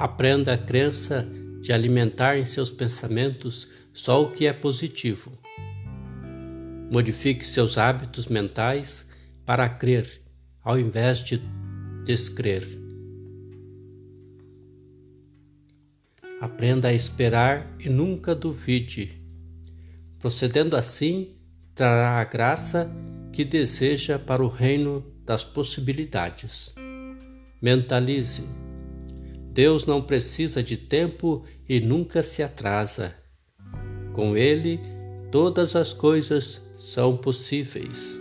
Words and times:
Aprenda 0.00 0.54
a 0.54 0.56
crença 0.56 1.28
de 1.60 1.74
alimentar 1.74 2.38
em 2.38 2.46
seus 2.46 2.70
pensamentos 2.70 3.68
só 3.92 4.22
o 4.22 4.30
que 4.30 4.46
é 4.46 4.52
positivo. 4.54 5.30
Modifique 6.90 7.46
seus 7.46 7.76
hábitos 7.76 8.26
mentais 8.26 9.10
para 9.44 9.68
crer, 9.68 10.22
ao 10.64 10.80
invés 10.80 11.18
de 11.18 11.38
descrer. 12.06 12.66
Aprenda 16.40 16.88
a 16.88 16.94
esperar 16.94 17.70
e 17.78 17.90
nunca 17.90 18.34
duvide. 18.34 19.22
Procedendo 20.18 20.78
assim, 20.78 21.36
trará 21.74 22.12
a 22.12 22.24
graça 22.24 22.90
que 23.34 23.44
deseja 23.44 24.18
para 24.18 24.42
o 24.42 24.48
reino 24.48 25.04
das 25.26 25.44
possibilidades. 25.44 26.74
Mentalize. 27.60 28.59
Deus 29.60 29.84
não 29.84 30.00
precisa 30.00 30.62
de 30.62 30.74
tempo 30.74 31.44
e 31.68 31.80
nunca 31.80 32.22
se 32.22 32.42
atrasa. 32.42 33.14
Com 34.14 34.34
Ele, 34.34 34.80
todas 35.30 35.76
as 35.76 35.92
coisas 35.92 36.62
são 36.78 37.14
possíveis. 37.14 38.18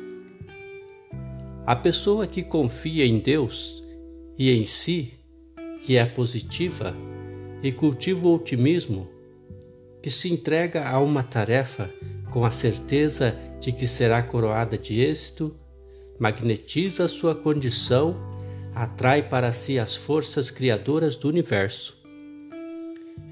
A 1.66 1.78
pessoa 1.78 2.28
que 2.28 2.44
confia 2.44 3.06
em 3.06 3.20
Deus 3.20 3.82
e 4.38 4.52
em 4.52 4.66
si, 4.66 5.14
que 5.80 5.96
é 5.96 6.06
positiva 6.06 6.94
e 7.64 7.72
cultiva 7.72 8.28
o 8.28 8.36
otimismo, 8.36 9.10
que 10.04 10.10
se 10.10 10.30
entrega 10.30 10.90
a 10.90 11.00
uma 11.00 11.24
tarefa 11.24 11.90
com 12.32 12.44
a 12.44 12.52
certeza 12.52 13.34
de 13.62 13.72
que 13.72 13.88
será 13.88 14.22
coroada 14.22 14.78
de 14.78 15.00
êxito, 15.00 15.56
magnetiza 16.20 17.08
sua 17.08 17.34
condição, 17.34 18.18
atrai 18.74 19.24
para 19.24 19.52
si 19.52 19.80
as 19.80 19.96
forças 19.96 20.52
criadoras 20.52 21.16
do 21.16 21.28
universo. 21.28 21.98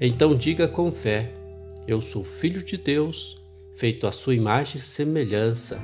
Então 0.00 0.36
diga 0.36 0.68
com 0.68 0.92
fé: 0.92 1.32
Eu 1.86 2.00
sou 2.00 2.24
filho 2.24 2.62
de 2.62 2.76
Deus, 2.76 3.36
feito 3.76 4.06
à 4.06 4.12
sua 4.12 4.34
imagem 4.34 4.76
e 4.76 4.80
semelhança. 4.80 5.78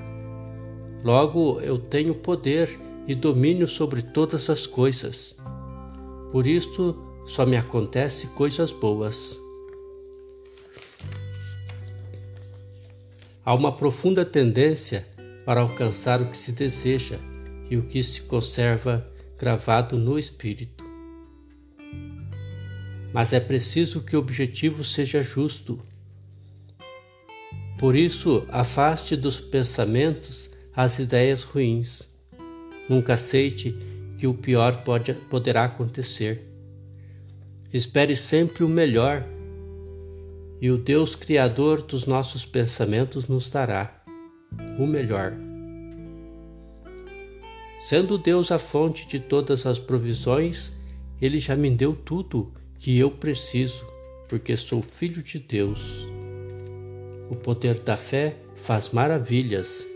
Logo 1.02 1.61
eu 1.61 1.78
tenho 1.78 2.14
poder 2.14 2.80
e 3.06 3.14
domínio 3.14 3.69
sobre 3.69 4.02
todas 4.02 4.48
as 4.48 4.66
coisas. 4.66 5.36
Por 6.33 6.46
isto 6.46 6.96
só 7.27 7.44
me 7.44 7.56
acontece 7.56 8.28
coisas 8.28 8.72
boas. 8.72 9.39
Há 13.44 13.55
uma 13.55 13.72
profunda 13.72 14.24
tendência 14.24 15.06
para 15.44 15.61
alcançar 15.61 16.22
o 16.22 16.30
que 16.30 16.36
se 16.36 16.52
deseja 16.52 17.18
e 17.68 17.77
o 17.77 17.83
que 17.83 18.02
se 18.02 18.22
conserva 18.22 19.06
gravado 19.38 19.96
no 19.96 20.18
espírito. 20.18 20.84
Mas 23.12 23.32
é 23.32 23.40
preciso 23.40 24.00
que 24.00 24.16
o 24.16 24.18
objetivo 24.18 24.82
seja 24.82 25.22
justo. 25.22 25.80
Por 27.78 27.94
isso, 27.94 28.46
afaste 28.50 29.16
dos 29.16 29.40
pensamentos 29.40 30.50
as 30.74 30.98
ideias 30.98 31.42
ruins. 31.42 32.08
Nunca 32.88 33.14
aceite 33.14 33.77
que 34.18 34.27
o 34.27 34.34
pior 34.34 34.82
pode, 34.82 35.14
poderá 35.14 35.64
acontecer. 35.64 36.42
Espere 37.72 38.16
sempre 38.16 38.64
o 38.64 38.68
melhor 38.68 39.24
e 40.60 40.70
o 40.70 40.78
Deus 40.78 41.14
Criador 41.14 41.82
dos 41.82 42.06
nossos 42.06 42.46
pensamentos 42.46 43.28
nos 43.28 43.50
dará 43.50 44.02
o 44.78 44.86
melhor. 44.86 45.44
Sendo 47.80 48.17
Deus 48.17 48.50
a 48.50 48.58
fonte 48.58 49.06
de 49.06 49.20
todas 49.20 49.67
as 49.67 49.79
provisões, 49.79 50.73
Ele 51.20 51.39
já 51.39 51.55
me 51.55 51.70
deu 51.70 51.95
tudo 51.95 52.52
que 52.79 52.98
eu 52.98 53.11
preciso, 53.11 53.85
porque 54.29 54.57
sou 54.57 54.83
filho 54.83 55.23
de 55.23 55.39
Deus. 55.39 56.08
O 57.30 57.36
poder 57.36 57.79
da 57.80 57.96
fé 57.96 58.36
faz 58.55 58.90
maravilhas. 58.90 59.86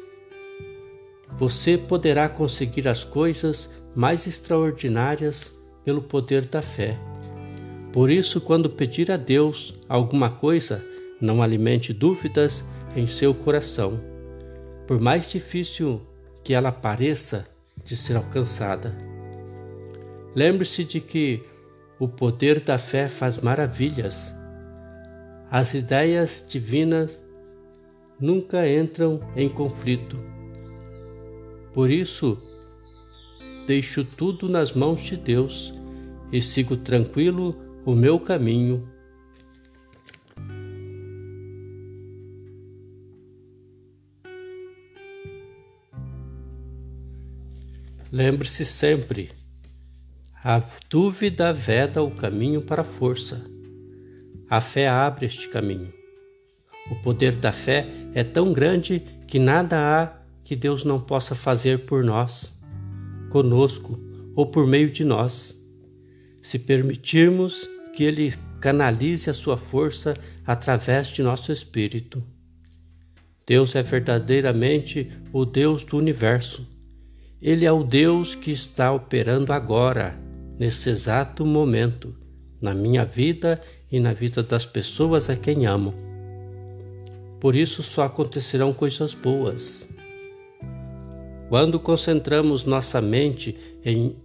Você 1.36 1.78
poderá 1.78 2.28
conseguir 2.28 2.88
as 2.88 3.04
coisas 3.04 3.70
mais 3.94 4.26
extraordinárias 4.26 5.52
pelo 5.84 6.02
poder 6.02 6.46
da 6.46 6.60
fé. 6.60 6.98
Por 7.92 8.10
isso, 8.10 8.40
quando 8.40 8.68
pedir 8.68 9.10
a 9.10 9.16
Deus 9.16 9.74
alguma 9.88 10.30
coisa, 10.30 10.84
não 11.20 11.42
alimente 11.42 11.92
dúvidas 11.92 12.64
em 12.94 13.06
seu 13.06 13.34
coração, 13.34 14.00
por 14.86 15.00
mais 15.00 15.28
difícil 15.28 16.02
que 16.42 16.54
ela 16.54 16.72
pareça 16.72 17.46
de 17.88 17.96
ser 17.96 18.16
alcançada. 18.16 18.94
Lembre-se 20.34 20.84
de 20.84 21.00
que 21.00 21.42
o 21.98 22.06
poder 22.06 22.60
da 22.60 22.76
fé 22.76 23.08
faz 23.08 23.38
maravilhas. 23.38 24.34
As 25.50 25.72
ideias 25.72 26.44
divinas 26.46 27.24
nunca 28.20 28.68
entram 28.68 29.20
em 29.34 29.48
conflito. 29.48 30.18
Por 31.72 31.90
isso, 31.90 32.38
deixo 33.66 34.04
tudo 34.04 34.50
nas 34.50 34.72
mãos 34.72 35.00
de 35.00 35.16
Deus 35.16 35.72
e 36.30 36.42
sigo 36.42 36.76
tranquilo 36.76 37.56
o 37.86 37.94
meu 37.94 38.20
caminho. 38.20 38.86
Lembre-se 48.10 48.64
sempre, 48.64 49.30
a 50.42 50.62
dúvida 50.88 51.52
veda 51.52 52.02
o 52.02 52.10
caminho 52.10 52.62
para 52.62 52.80
a 52.80 52.84
força. 52.84 53.44
A 54.48 54.62
fé 54.62 54.88
abre 54.88 55.26
este 55.26 55.46
caminho. 55.48 55.92
O 56.90 56.94
poder 57.02 57.36
da 57.36 57.52
fé 57.52 57.86
é 58.14 58.24
tão 58.24 58.54
grande 58.54 59.00
que 59.26 59.38
nada 59.38 59.76
há 59.78 60.18
que 60.42 60.56
Deus 60.56 60.84
não 60.84 60.98
possa 60.98 61.34
fazer 61.34 61.84
por 61.84 62.02
nós, 62.02 62.58
conosco 63.28 64.00
ou 64.34 64.46
por 64.46 64.66
meio 64.66 64.90
de 64.90 65.04
nós. 65.04 65.54
Se 66.42 66.58
permitirmos 66.58 67.68
que 67.92 68.04
Ele 68.04 68.32
canalize 68.58 69.28
a 69.28 69.34
sua 69.34 69.58
força 69.58 70.16
através 70.46 71.08
de 71.08 71.22
nosso 71.22 71.52
espírito. 71.52 72.24
Deus 73.46 73.74
é 73.74 73.82
verdadeiramente 73.82 75.10
o 75.30 75.44
Deus 75.44 75.84
do 75.84 75.98
universo. 75.98 76.77
Ele 77.40 77.64
é 77.64 77.70
o 77.70 77.84
Deus 77.84 78.34
que 78.34 78.50
está 78.50 78.92
operando 78.92 79.52
agora, 79.52 80.18
nesse 80.58 80.90
exato 80.90 81.46
momento, 81.46 82.12
na 82.60 82.74
minha 82.74 83.04
vida 83.04 83.60
e 83.92 84.00
na 84.00 84.12
vida 84.12 84.42
das 84.42 84.66
pessoas 84.66 85.30
a 85.30 85.36
quem 85.36 85.64
amo. 85.64 85.94
Por 87.38 87.54
isso 87.54 87.80
só 87.80 88.02
acontecerão 88.02 88.72
coisas 88.72 89.14
boas. 89.14 89.88
Quando 91.48 91.78
concentramos 91.78 92.64
nossa 92.64 93.00
mente 93.00 93.56
em, 93.84 94.16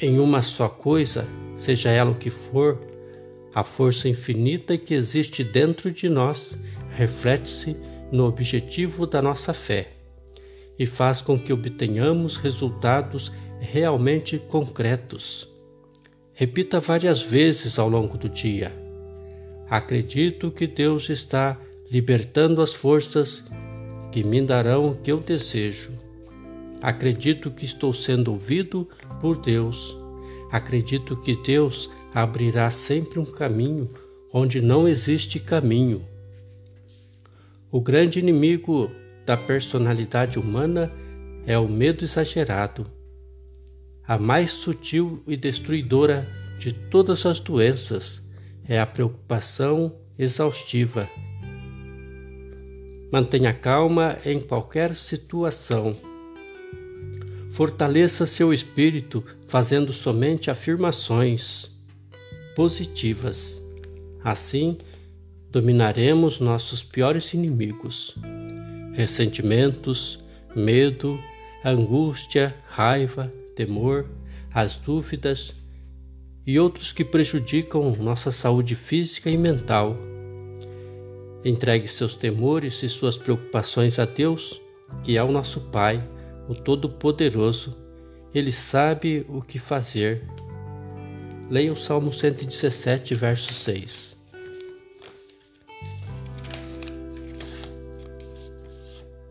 em 0.00 0.20
uma 0.20 0.40
só 0.40 0.68
coisa, 0.68 1.26
seja 1.56 1.90
ela 1.90 2.12
o 2.12 2.18
que 2.18 2.30
for, 2.30 2.78
a 3.52 3.64
força 3.64 4.08
infinita 4.08 4.78
que 4.78 4.94
existe 4.94 5.42
dentro 5.42 5.90
de 5.90 6.08
nós 6.08 6.56
reflete-se 6.94 7.76
no 8.12 8.26
objetivo 8.26 9.08
da 9.08 9.20
nossa 9.20 9.52
fé 9.52 9.97
e 10.78 10.86
faz 10.86 11.20
com 11.20 11.38
que 11.38 11.52
obtenhamos 11.52 12.36
resultados 12.36 13.32
realmente 13.60 14.38
concretos. 14.38 15.48
Repita 16.32 16.78
várias 16.78 17.22
vezes 17.22 17.78
ao 17.78 17.88
longo 17.88 18.16
do 18.16 18.28
dia. 18.28 18.72
Acredito 19.68 20.50
que 20.50 20.66
Deus 20.66 21.10
está 21.10 21.58
libertando 21.90 22.62
as 22.62 22.72
forças 22.72 23.42
que 24.12 24.22
me 24.22 24.40
darão 24.40 24.90
o 24.90 24.94
que 24.96 25.10
eu 25.10 25.18
desejo. 25.18 25.90
Acredito 26.80 27.50
que 27.50 27.64
estou 27.64 27.92
sendo 27.92 28.32
ouvido 28.32 28.88
por 29.20 29.36
Deus. 29.36 29.96
Acredito 30.50 31.16
que 31.16 31.34
Deus 31.36 31.90
abrirá 32.14 32.70
sempre 32.70 33.18
um 33.18 33.24
caminho 33.24 33.88
onde 34.32 34.60
não 34.60 34.86
existe 34.86 35.38
caminho. 35.40 36.06
O 37.70 37.80
grande 37.80 38.18
inimigo 38.18 38.90
da 39.28 39.36
personalidade 39.36 40.38
humana 40.38 40.90
é 41.46 41.58
o 41.58 41.68
medo 41.68 42.02
exagerado, 42.02 42.90
a 44.02 44.16
mais 44.16 44.52
sutil 44.52 45.22
e 45.26 45.36
destruidora 45.36 46.26
de 46.58 46.72
todas 46.72 47.26
as 47.26 47.38
doenças 47.38 48.22
é 48.66 48.80
a 48.80 48.86
preocupação 48.86 49.94
exaustiva. 50.18 51.06
Mantenha 53.12 53.52
calma 53.52 54.16
em 54.24 54.40
qualquer 54.40 54.94
situação. 54.96 55.94
Fortaleça 57.50 58.24
seu 58.24 58.50
espírito 58.50 59.22
fazendo 59.46 59.92
somente 59.92 60.50
afirmações 60.50 61.70
positivas. 62.56 63.62
Assim, 64.24 64.78
dominaremos 65.50 66.40
nossos 66.40 66.82
piores 66.82 67.34
inimigos: 67.34 68.16
ressentimentos, 68.98 70.18
medo, 70.56 71.20
angústia, 71.64 72.52
raiva, 72.66 73.32
temor, 73.54 74.10
as 74.52 74.76
dúvidas 74.76 75.54
e 76.44 76.58
outros 76.58 76.90
que 76.90 77.04
prejudicam 77.04 77.94
nossa 77.94 78.32
saúde 78.32 78.74
física 78.74 79.30
e 79.30 79.38
mental. 79.38 79.96
Entregue 81.44 81.86
seus 81.86 82.16
temores 82.16 82.82
e 82.82 82.88
suas 82.88 83.16
preocupações 83.16 84.00
a 84.00 84.04
Deus, 84.04 84.60
que 85.04 85.16
é 85.16 85.22
o 85.22 85.30
nosso 85.30 85.60
Pai, 85.60 86.02
o 86.48 86.54
Todo-Poderoso. 86.56 87.76
Ele 88.34 88.50
sabe 88.50 89.24
o 89.28 89.40
que 89.40 89.60
fazer. 89.60 90.24
Leia 91.48 91.72
o 91.72 91.76
Salmo 91.76 92.12
117, 92.12 93.14
verso 93.14 93.54
6. 93.54 94.17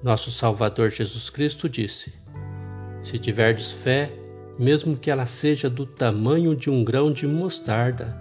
Nosso 0.01 0.29
Salvador 0.29 0.91
Jesus 0.91 1.29
Cristo 1.29 1.67
disse: 1.67 2.13
Se 3.01 3.17
tiverdes 3.17 3.71
fé, 3.71 4.13
mesmo 4.57 4.95
que 4.95 5.09
ela 5.09 5.25
seja 5.25 5.69
do 5.69 5.85
tamanho 5.85 6.55
de 6.55 6.69
um 6.69 6.83
grão 6.83 7.11
de 7.11 7.25
mostarda, 7.25 8.15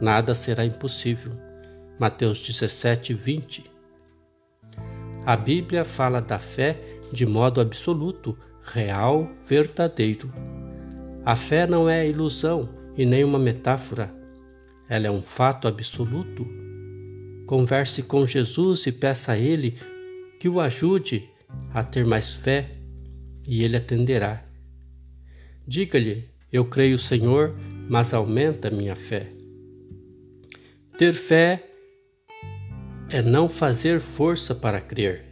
nada 0.00 0.34
será 0.34 0.64
impossível. 0.64 1.32
Mateus 1.98 2.40
17, 2.40 3.14
20. 3.14 3.64
A 5.24 5.36
Bíblia 5.36 5.84
fala 5.84 6.20
da 6.20 6.38
fé 6.38 6.78
de 7.10 7.24
modo 7.24 7.60
absoluto, 7.60 8.36
real, 8.62 9.30
verdadeiro. 9.46 10.30
A 11.24 11.34
fé 11.36 11.66
não 11.66 11.88
é 11.88 12.06
ilusão 12.06 12.68
e 12.96 13.06
nem 13.06 13.24
uma 13.24 13.38
metáfora. 13.38 14.12
Ela 14.88 15.06
é 15.06 15.10
um 15.10 15.22
fato 15.22 15.66
absoluto. 15.66 16.46
Converse 17.46 18.02
com 18.02 18.26
Jesus 18.26 18.86
e 18.86 18.92
peça 18.92 19.32
a 19.32 19.38
Ele 19.38 19.78
que 20.44 20.48
o 20.50 20.60
ajude 20.60 21.30
a 21.72 21.82
ter 21.82 22.04
mais 22.04 22.34
fé 22.34 22.72
e 23.48 23.64
ele 23.64 23.78
atenderá. 23.78 24.44
Diga-lhe: 25.66 26.28
Eu 26.52 26.66
creio, 26.66 26.98
Senhor, 26.98 27.56
mas 27.88 28.12
aumenta 28.12 28.70
minha 28.70 28.94
fé. 28.94 29.32
Ter 30.98 31.14
fé 31.14 31.64
é 33.08 33.22
não 33.22 33.48
fazer 33.48 34.00
força 34.00 34.54
para 34.54 34.82
crer, 34.82 35.24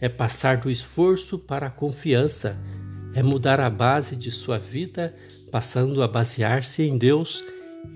é 0.00 0.08
passar 0.08 0.58
do 0.58 0.70
esforço 0.70 1.36
para 1.36 1.66
a 1.66 1.70
confiança, 1.70 2.56
é 3.12 3.24
mudar 3.24 3.58
a 3.58 3.68
base 3.68 4.14
de 4.14 4.30
sua 4.30 4.56
vida, 4.56 5.12
passando 5.50 6.00
a 6.00 6.06
basear-se 6.06 6.84
em 6.84 6.96
Deus 6.96 7.42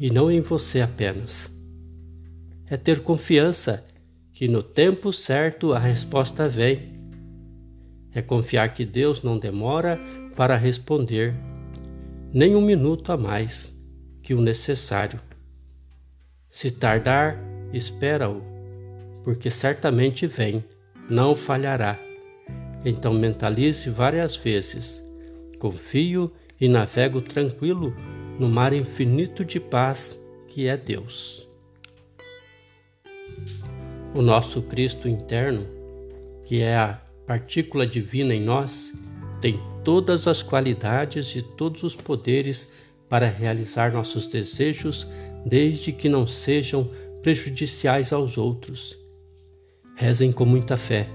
e 0.00 0.11
não 0.11 0.29
em 0.29 0.41
você 0.41 0.81
apenas. 0.81 1.53
É 2.69 2.77
ter 2.77 2.99
confiança 2.99 3.85
que 4.35 4.49
no 4.49 4.65
tempo 4.65 5.13
certo 5.13 5.73
a 5.73 5.79
resposta 5.79 6.49
vem. 6.49 6.93
É 8.13 8.21
confiar 8.21 8.75
que 8.75 8.85
Deus 8.85 9.23
não 9.23 9.39
demora 9.39 9.99
para 10.35 10.57
responder, 10.57 11.35
nem 12.33 12.57
um 12.57 12.61
minuto 12.61 13.13
a 13.13 13.17
mais 13.17 13.81
que 14.21 14.35
o 14.35 14.41
necessário. 14.41 15.21
Se 16.51 16.69
tardar, 16.71 17.39
espera-o, 17.73 18.43
porque 19.23 19.51
certamente 19.51 20.27
vem, 20.27 20.65
não 21.09 21.37
falhará. 21.37 21.99
Então 22.85 23.15
mentalize 23.15 23.89
várias 23.89 24.37
vezes: 24.37 25.01
confio 25.61 26.31
e 26.61 26.69
navego 26.69 27.21
tranquilo 27.21 27.95
no 28.39 28.49
mar 28.49 28.73
infinito 28.73 29.45
de 29.45 29.61
paz 29.61 30.19
que 30.49 30.67
é 30.67 30.77
Deus. 30.77 31.44
O 34.15 34.23
nosso 34.23 34.63
Cristo 34.63 35.09
interno, 35.09 35.67
que 36.45 36.61
é 36.61 36.77
a 36.77 37.01
partícula 37.27 37.85
divina 37.85 38.33
em 38.33 38.41
nós, 38.41 38.93
tem 39.41 39.59
todas 39.83 40.29
as 40.29 40.41
qualidades 40.41 41.35
e 41.35 41.43
todos 41.43 41.83
os 41.83 41.97
poderes 41.97 42.71
para 43.09 43.27
realizar 43.27 43.93
nossos 43.93 44.29
desejos, 44.29 45.09
desde 45.45 45.91
que 45.91 46.09
não 46.09 46.29
sejam 46.29 46.89
prejudiciais 47.23 48.13
aos 48.13 48.39
outros. 48.39 48.97
Rezem 49.97 50.31
com 50.31 50.45
muita 50.45 50.77
fé. 50.77 51.09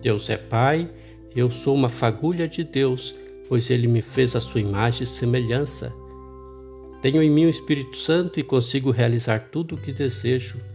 Deus 0.00 0.30
é 0.30 0.38
Pai, 0.38 0.90
eu 1.36 1.50
sou 1.50 1.74
uma 1.74 1.90
fagulha 1.90 2.48
de 2.48 2.64
Deus, 2.64 3.14
pois 3.46 3.68
Ele 3.68 3.86
me 3.86 4.00
fez 4.00 4.34
a 4.34 4.40
sua 4.40 4.62
imagem 4.62 5.02
e 5.02 5.06
semelhança. 5.06 5.92
Tenho 7.02 7.22
em 7.22 7.30
mim 7.30 7.44
o 7.44 7.50
Espírito 7.50 7.98
Santo 7.98 8.40
e 8.40 8.42
consigo 8.42 8.90
realizar 8.90 9.50
tudo 9.50 9.74
o 9.74 9.78
que 9.78 9.92
desejo 9.92 10.71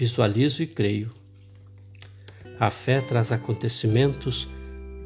visualizo 0.00 0.62
e 0.62 0.66
creio. 0.66 1.12
A 2.58 2.70
fé 2.70 3.02
traz 3.02 3.30
acontecimentos 3.30 4.48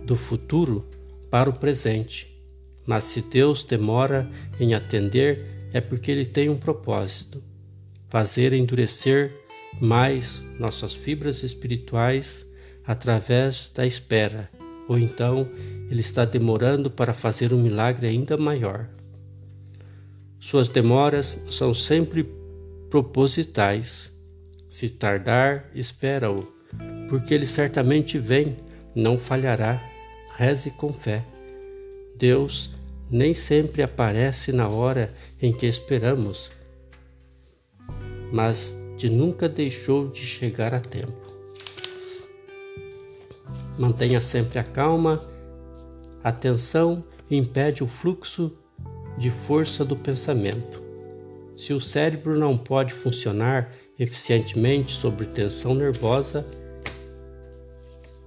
do 0.05 0.15
futuro 0.15 0.89
para 1.29 1.51
o 1.51 1.59
presente, 1.59 2.33
mas 2.87 3.03
se 3.03 3.21
Deus 3.23 3.65
demora 3.65 4.29
em 4.61 4.73
atender, 4.73 5.69
é 5.73 5.81
porque 5.81 6.13
Ele 6.13 6.25
tem 6.25 6.49
um 6.49 6.57
propósito: 6.57 7.43
fazer 8.09 8.53
endurecer 8.53 9.35
mais 9.81 10.45
nossas 10.61 10.95
fibras 10.95 11.43
espirituais 11.43 12.47
através 12.87 13.73
da 13.75 13.85
espera, 13.85 14.49
ou 14.87 14.97
então 14.97 15.49
Ele 15.91 16.01
está 16.01 16.25
demorando 16.25 16.89
para 16.89 17.13
fazer 17.13 17.53
um 17.53 17.61
milagre 17.61 18.07
ainda 18.07 18.37
maior. 18.37 18.89
Suas 20.39 20.69
demoras 20.69 21.43
são 21.51 21.75
sempre 21.75 22.29
propositais 22.89 24.14
se 24.75 24.89
tardar, 24.89 25.71
espera-o, 25.73 26.43
porque 27.09 27.33
ele 27.33 27.47
certamente 27.47 28.19
vem, 28.19 28.57
não 28.93 29.17
falhará. 29.17 29.81
Reze 30.37 30.73
com 30.73 30.93
fé. 30.93 31.25
Deus 32.19 32.75
nem 33.09 33.35
sempre 33.35 33.85
aparece 33.85 34.51
na 34.51 34.69
hora 34.69 35.15
em 35.41 35.53
que 35.53 35.65
esperamos, 35.65 36.51
mas 38.33 38.77
de 38.97 39.09
nunca 39.09 39.49
deixou 39.49 40.09
de 40.09 40.23
chegar 40.27 40.75
a 40.75 40.81
tempo. 40.81 41.23
Mantenha 43.79 44.21
sempre 44.21 44.59
a 44.59 44.65
calma, 44.65 45.25
a 46.21 46.33
tensão 46.33 47.05
impede 47.31 47.85
o 47.85 47.87
fluxo 47.87 48.51
de 49.17 49.31
força 49.31 49.85
do 49.85 49.95
pensamento. 49.95 50.84
Se 51.57 51.73
o 51.73 51.81
cérebro 51.81 52.39
não 52.39 52.59
pode 52.59 52.93
funcionar 52.93 53.73
eficientemente 53.99 54.93
sob 54.93 55.25
tensão 55.27 55.75
nervosa, 55.75 56.45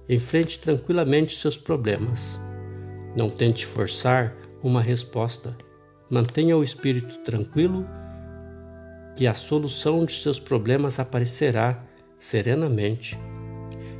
enfrente 0.08 0.58
tranquilamente 0.58 1.38
seus 1.38 1.56
problemas. 1.56 2.40
Não 3.16 3.28
tente 3.28 3.66
forçar 3.66 4.34
uma 4.62 4.80
resposta. 4.80 5.56
Mantenha 6.10 6.56
o 6.56 6.62
espírito 6.62 7.18
tranquilo 7.18 7.86
que 9.14 9.26
a 9.26 9.34
solução 9.34 10.04
de 10.04 10.12
seus 10.12 10.38
problemas 10.38 10.98
aparecerá 10.98 11.84
serenamente. 12.18 13.18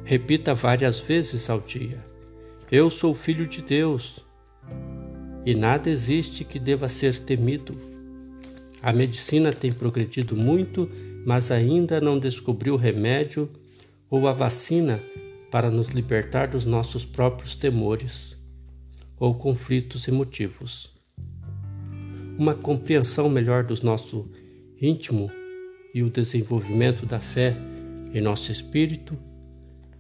Repita 0.04 0.54
várias 0.54 1.00
vezes 1.00 1.50
ao 1.50 1.60
dia: 1.60 2.02
Eu 2.70 2.90
sou 2.90 3.14
filho 3.14 3.46
de 3.46 3.60
Deus 3.60 4.24
e 5.44 5.54
nada 5.54 5.90
existe 5.90 6.44
que 6.44 6.58
deva 6.58 6.88
ser 6.88 7.20
temido. 7.20 7.97
A 8.82 8.92
medicina 8.92 9.52
tem 9.52 9.72
progredido 9.72 10.36
muito 10.36 10.88
mas 11.28 11.50
ainda 11.50 12.00
não 12.00 12.18
descobriu 12.18 12.72
o 12.72 12.78
remédio 12.78 13.50
ou 14.08 14.26
a 14.26 14.32
vacina 14.32 14.98
para 15.50 15.70
nos 15.70 15.88
libertar 15.88 16.48
dos 16.48 16.64
nossos 16.64 17.04
próprios 17.04 17.54
temores 17.54 18.34
ou 19.18 19.34
conflitos 19.34 20.08
emotivos. 20.08 20.90
Uma 22.38 22.54
compreensão 22.54 23.28
melhor 23.28 23.62
do 23.62 23.74
nosso 23.84 24.26
íntimo 24.80 25.30
e 25.92 26.02
o 26.02 26.08
desenvolvimento 26.08 27.04
da 27.04 27.20
fé 27.20 27.54
em 28.14 28.22
nosso 28.22 28.50
espírito 28.50 29.18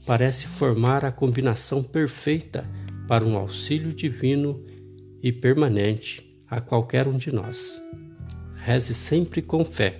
parece 0.06 0.46
formar 0.46 1.04
a 1.04 1.12
combinação 1.12 1.82
perfeita 1.82 2.64
para 3.06 3.22
um 3.22 3.36
auxílio 3.36 3.92
divino 3.92 4.64
e 5.22 5.30
permanente 5.30 6.42
a 6.48 6.58
qualquer 6.58 7.06
um 7.06 7.18
de 7.18 7.30
nós. 7.30 7.82
Reze 8.68 8.92
sempre 8.92 9.40
com 9.40 9.64
fé 9.64 9.98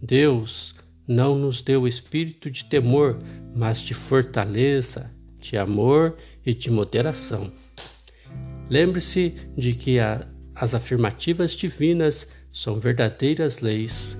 Deus 0.00 0.72
não 1.04 1.36
nos 1.36 1.60
deu 1.60 1.88
espírito 1.88 2.48
de 2.48 2.64
temor, 2.64 3.18
mas 3.56 3.80
de 3.80 3.92
fortaleza, 3.92 5.10
de 5.40 5.56
amor 5.56 6.16
e 6.44 6.54
de 6.54 6.70
moderação. 6.70 7.52
Lembre-se 8.70 9.34
de 9.56 9.74
que 9.74 9.98
a, 9.98 10.24
as 10.54 10.74
afirmativas 10.74 11.50
divinas 11.54 12.28
são 12.52 12.78
verdadeiras 12.78 13.58
leis. 13.58 14.16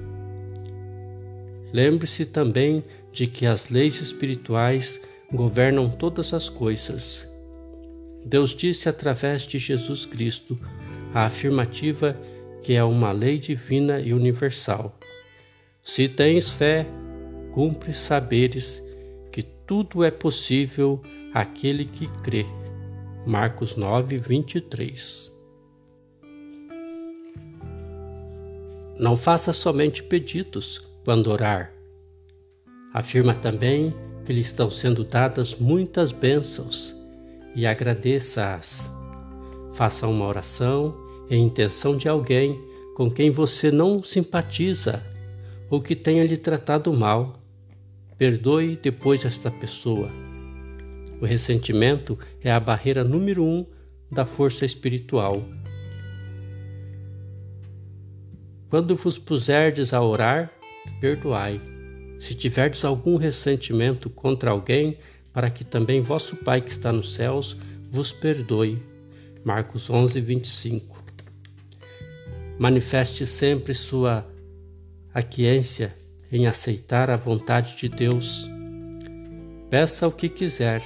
Lembre-se 1.72 2.26
também 2.26 2.82
de 3.12 3.28
que 3.28 3.46
as 3.46 3.70
leis 3.70 4.00
espirituais 4.00 5.02
governam 5.32 5.88
todas 5.88 6.34
as 6.34 6.48
coisas. 6.48 7.28
Deus 8.24 8.56
disse 8.56 8.88
através 8.88 9.42
de 9.42 9.60
Jesus 9.60 10.04
Cristo 10.04 10.58
a 11.14 11.26
afirmativa 11.26 12.20
que 12.62 12.74
é 12.74 12.82
uma 12.82 13.12
lei 13.12 13.38
divina 13.38 14.00
e 14.00 14.12
universal. 14.12 14.98
Se 15.82 16.08
tens 16.08 16.50
fé, 16.50 16.86
cumpre 17.52 17.92
saberes 17.92 18.82
que 19.30 19.42
tudo 19.42 20.02
é 20.02 20.10
possível 20.10 21.00
àquele 21.32 21.84
que 21.84 22.06
crê. 22.22 22.44
Marcos 23.26 23.76
9, 23.76 24.18
23. 24.18 25.32
Não 28.98 29.16
faça 29.16 29.52
somente 29.52 30.02
pedidos 30.02 30.88
quando 31.04 31.30
orar. 31.30 31.72
Afirma 32.92 33.34
também 33.34 33.94
que 34.24 34.32
lhe 34.32 34.40
estão 34.40 34.70
sendo 34.70 35.04
dadas 35.04 35.54
muitas 35.54 36.12
bênçãos 36.12 36.96
e 37.54 37.66
agradeça-as. 37.66 38.92
Faça 39.72 40.08
uma 40.08 40.26
oração 40.26 41.05
em 41.30 41.44
intenção 41.44 41.96
de 41.96 42.08
alguém 42.08 42.60
com 42.94 43.10
quem 43.10 43.30
você 43.30 43.70
não 43.70 44.02
simpatiza 44.02 45.04
ou 45.68 45.80
que 45.80 45.94
tenha 45.94 46.24
lhe 46.24 46.36
tratado 46.36 46.92
mal. 46.92 47.42
Perdoe 48.16 48.78
depois 48.82 49.24
esta 49.24 49.50
pessoa. 49.50 50.10
O 51.20 51.26
ressentimento 51.26 52.18
é 52.42 52.50
a 52.50 52.60
barreira 52.60 53.04
número 53.04 53.44
um 53.44 53.66
da 54.10 54.24
força 54.24 54.64
espiritual. 54.64 55.42
Quando 58.68 58.96
vos 58.96 59.18
puserdes 59.18 59.92
a 59.92 60.02
orar, 60.02 60.50
perdoai. 61.00 61.60
Se 62.18 62.34
tiverdes 62.34 62.84
algum 62.84 63.16
ressentimento 63.16 64.08
contra 64.08 64.50
alguém, 64.50 64.98
para 65.32 65.50
que 65.50 65.64
também 65.64 66.00
vosso 66.00 66.34
Pai 66.36 66.60
que 66.60 66.70
está 66.70 66.90
nos 66.90 67.14
céus 67.14 67.56
vos 67.90 68.12
perdoe. 68.12 68.82
Marcos 69.44 69.90
11, 69.90 70.20
25. 70.20 70.95
Manifeste 72.58 73.26
sempre 73.26 73.74
sua 73.74 74.26
aquiência 75.12 75.94
em 76.32 76.46
aceitar 76.46 77.10
a 77.10 77.16
vontade 77.16 77.76
de 77.76 77.88
Deus. 77.88 78.50
Peça 79.68 80.08
o 80.08 80.12
que 80.12 80.28
quiser, 80.28 80.82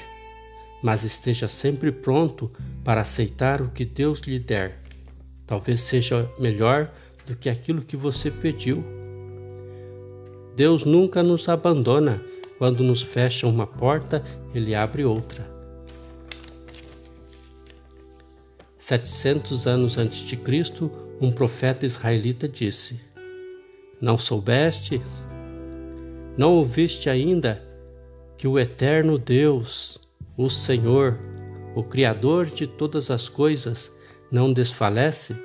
mas 0.82 1.04
esteja 1.04 1.46
sempre 1.46 1.92
pronto 1.92 2.50
para 2.82 3.02
aceitar 3.02 3.62
o 3.62 3.70
que 3.70 3.84
Deus 3.84 4.20
lhe 4.20 4.38
der. 4.38 4.80
Talvez 5.46 5.80
seja 5.80 6.28
melhor 6.38 6.90
do 7.26 7.36
que 7.36 7.48
aquilo 7.48 7.82
que 7.82 7.96
você 7.96 8.30
pediu. 8.30 8.84
Deus 10.56 10.84
nunca 10.84 11.22
nos 11.22 11.48
abandona. 11.48 12.22
Quando 12.58 12.84
nos 12.84 13.00
fecha 13.00 13.46
uma 13.46 13.66
porta, 13.66 14.22
ele 14.54 14.74
abre 14.74 15.04
outra. 15.04 15.50
700 18.80 19.68
anos 19.68 19.99
antes 19.99 20.20
de 20.20 20.38
Cristo, 20.38 20.90
um 21.20 21.30
profeta 21.30 21.84
israelita 21.84 22.49
disse: 22.49 22.99
Não 24.00 24.16
soubeste? 24.16 25.02
Não 26.34 26.54
ouviste 26.54 27.10
ainda 27.10 27.62
que 28.38 28.49
o 28.49 28.58
eterno 28.58 29.18
Deus, 29.18 30.00
o 30.34 30.49
Senhor, 30.49 31.18
o 31.76 31.84
Criador 31.84 32.46
de 32.46 32.66
todas 32.66 33.10
as 33.10 33.28
coisas, 33.28 33.94
não 34.32 34.50
desfalece, 34.50 35.37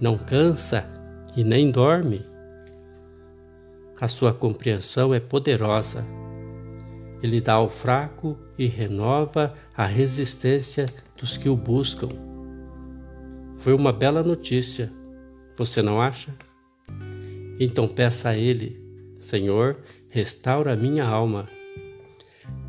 não 0.00 0.16
cansa 0.16 0.88
e 1.36 1.44
nem 1.44 1.70
dorme? 1.70 2.24
A 4.00 4.08
sua 4.08 4.32
compreensão 4.32 5.12
é 5.12 5.20
poderosa. 5.20 6.06
Ele 7.22 7.38
dá 7.38 7.54
ao 7.54 7.68
fraco 7.68 8.38
e 8.56 8.64
renova 8.66 9.52
a 9.76 9.84
resistência 9.84 10.86
dos 11.18 11.36
que 11.36 11.50
o 11.50 11.56
buscam. 11.56 12.27
Foi 13.58 13.74
uma 13.74 13.92
bela 13.92 14.22
notícia, 14.22 14.90
você 15.56 15.82
não 15.82 16.00
acha? 16.00 16.32
Então 17.58 17.88
peça 17.88 18.28
a 18.28 18.36
Ele, 18.36 18.80
Senhor, 19.18 19.76
restaura 20.08 20.76
minha 20.76 21.04
alma. 21.04 21.48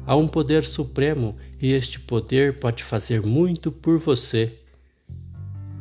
Há 0.05 0.15
um 0.15 0.27
poder 0.27 0.63
supremo 0.63 1.38
e 1.62 1.72
este 1.72 2.00
poder 2.00 2.60
pode 2.60 2.84
fazer 2.84 3.22
muito 3.22 3.72
por 3.72 4.00
você. 4.00 4.58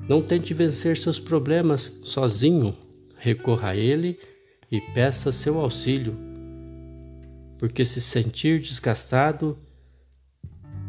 Não 0.06 0.20
tente 0.20 0.52
vencer 0.52 0.98
seus 0.98 1.18
problemas 1.18 2.00
sozinho, 2.04 2.76
recorra 3.16 3.70
a 3.70 3.76
Ele 3.76 4.18
e 4.70 4.78
peça 4.78 5.32
seu 5.32 5.58
auxílio, 5.58 6.14
porque 7.58 7.86
se 7.86 8.00
sentir 8.00 8.60
desgastado, 8.60 9.58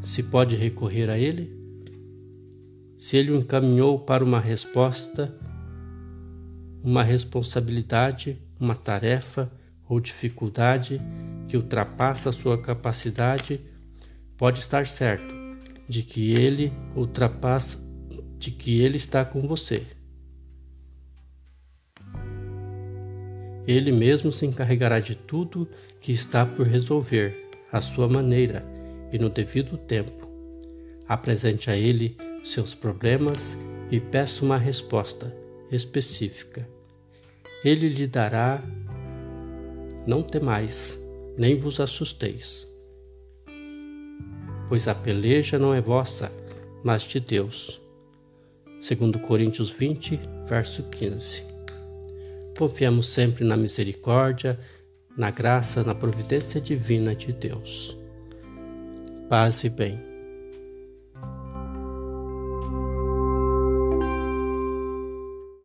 se 0.02 0.22
pode 0.22 0.58
recorrer 0.58 1.10
a 1.10 1.18
Ele? 1.18 1.59
Se 3.00 3.16
Ele 3.16 3.32
o 3.32 3.38
encaminhou 3.38 3.98
para 3.98 4.26
uma 4.26 4.42
resposta, 4.42 5.34
uma 6.84 7.02
responsabilidade, 7.02 8.38
uma 8.60 8.76
tarefa 8.76 9.50
ou 9.88 10.02
dificuldade 10.02 11.02
que 11.48 11.56
ultrapassa 11.56 12.30
sua 12.34 12.62
capacidade, 12.62 13.58
pode 14.38 14.60
estar 14.60 14.86
certo 14.86 15.34
de 15.88 16.04
que 16.04 16.34
Ele 16.34 16.74
ultrapassa, 16.94 17.78
de 18.38 18.52
que 18.52 18.82
Ele 18.82 18.98
está 18.98 19.24
com 19.24 19.48
você. 19.48 19.88
Ele 23.66 23.94
mesmo 23.94 24.30
se 24.34 24.46
encarregará 24.46 25.00
de 25.00 25.16
tudo 25.16 25.70
que 26.02 26.12
está 26.12 26.46
por 26.46 26.68
resolver, 26.68 27.50
à 27.72 27.80
sua 27.80 28.10
maneira 28.10 28.66
e 29.10 29.18
no 29.18 29.30
devido 29.30 29.78
tempo. 29.78 30.28
Apresente 31.08 31.72
a 31.72 31.78
Ele 31.78 32.18
seus 32.44 32.74
problemas 32.74 33.58
e 33.92 34.00
peça 34.00 34.44
uma 34.44 34.58
resposta 34.58 35.36
específica. 35.72 36.68
Ele 37.64 37.90
lhe 37.90 38.08
dará: 38.08 38.64
Não 40.06 40.24
temais, 40.24 41.00
nem 41.38 41.60
vos 41.60 41.80
assusteis, 41.80 42.68
pois 44.68 44.88
a 44.88 44.96
peleja 44.96 45.60
não 45.60 45.74
é 45.74 45.82
vossa, 45.82 46.32
mas 46.84 47.04
de 47.04 47.20
Deus. 47.20 47.82
Segundo 48.82 49.20
Coríntios 49.20 49.70
20, 49.70 50.20
verso 50.48 50.84
15. 50.84 51.44
Confiamos 52.58 53.08
sempre 53.08 53.44
na 53.44 53.58
misericórdia, 53.58 54.60
na 55.18 55.32
graça, 55.32 55.84
na 55.84 55.94
providência 55.94 56.62
divina 56.62 57.14
de 57.14 57.34
Deus. 57.34 57.98
Paz 59.30 59.64
e 59.64 59.70
bem. 59.70 60.09